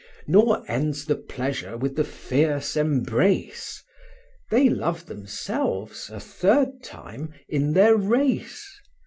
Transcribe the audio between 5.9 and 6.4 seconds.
a